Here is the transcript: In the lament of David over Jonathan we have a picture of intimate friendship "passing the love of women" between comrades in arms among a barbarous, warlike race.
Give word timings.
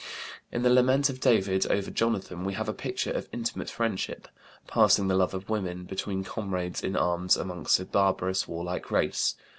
In 0.51 0.63
the 0.63 0.71
lament 0.71 1.11
of 1.11 1.19
David 1.19 1.67
over 1.69 1.91
Jonathan 1.91 2.43
we 2.43 2.55
have 2.55 2.67
a 2.67 2.73
picture 2.73 3.11
of 3.11 3.29
intimate 3.31 3.69
friendship 3.69 4.27
"passing 4.65 5.07
the 5.09 5.15
love 5.15 5.35
of 5.35 5.47
women" 5.47 5.83
between 5.83 6.23
comrades 6.23 6.81
in 6.81 6.95
arms 6.95 7.37
among 7.37 7.67
a 7.79 7.85
barbarous, 7.85 8.47
warlike 8.47 8.89
race. 8.89 9.35